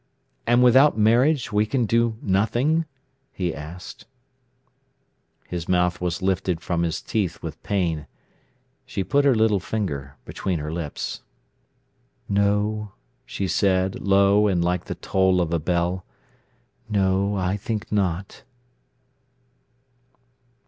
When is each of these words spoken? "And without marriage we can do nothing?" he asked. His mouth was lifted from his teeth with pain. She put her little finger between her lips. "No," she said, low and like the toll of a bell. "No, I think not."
"And 0.47 0.63
without 0.63 0.97
marriage 0.97 1.51
we 1.51 1.67
can 1.67 1.85
do 1.85 2.17
nothing?" 2.23 2.85
he 3.31 3.53
asked. 3.53 4.07
His 5.47 5.69
mouth 5.69 6.01
was 6.01 6.23
lifted 6.23 6.59
from 6.59 6.81
his 6.81 7.03
teeth 7.03 7.43
with 7.43 7.61
pain. 7.61 8.07
She 8.87 9.03
put 9.03 9.25
her 9.25 9.35
little 9.35 9.59
finger 9.59 10.15
between 10.25 10.57
her 10.57 10.73
lips. 10.73 11.21
"No," 12.27 12.93
she 13.27 13.47
said, 13.47 13.99
low 14.01 14.47
and 14.47 14.63
like 14.65 14.85
the 14.85 14.95
toll 14.95 15.39
of 15.39 15.53
a 15.53 15.59
bell. 15.59 16.03
"No, 16.89 17.35
I 17.35 17.55
think 17.55 17.91
not." 17.91 18.41